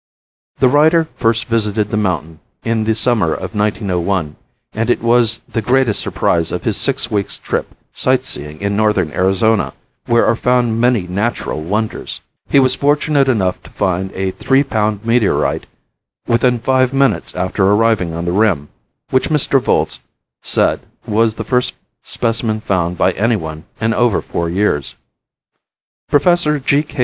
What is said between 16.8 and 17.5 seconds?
minutes